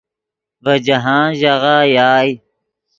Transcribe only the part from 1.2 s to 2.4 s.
ژاغہ یائے